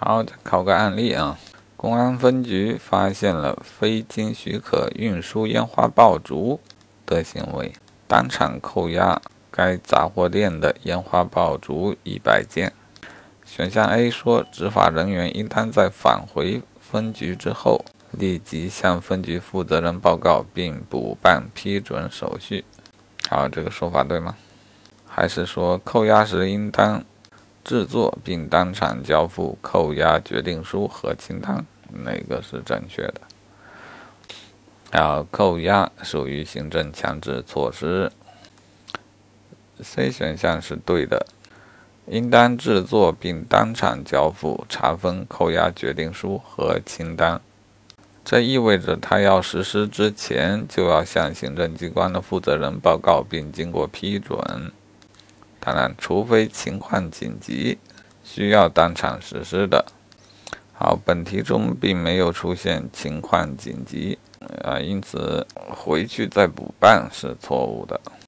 [0.00, 1.36] 好，再考个案例啊。
[1.76, 6.60] 公安分局发现了非经许可运输烟花爆竹
[7.04, 7.72] 的行为，
[8.06, 12.72] 当场扣押该杂货店的烟花爆竹一百件。
[13.44, 22.64] 选项 A 说，执法人员应当在返回分局之后，立即向分局负责人报告并补办批准手续。
[23.28, 24.36] 好，这个说法对吗？
[25.04, 27.04] 还是说扣押时应当？
[27.68, 34.98] 制作并当场交付扣押决定书和清单，哪个是正确的？
[34.98, 38.10] 啊，扣押属于行政强制措施。
[39.82, 41.26] C 选项是对的，
[42.06, 47.38] 应当制作并当场交付查封扣押决定书和清单。
[48.24, 54.72] 这意味着他要实施之前，就要向行政机关的负责人报告并经过批准。
[55.68, 57.76] 当然，除非情况紧急，
[58.24, 59.84] 需要当场实施的。
[60.72, 64.18] 好，本题中并没有出现情况紧急，
[64.64, 68.00] 啊，因此回去再补办是错误的。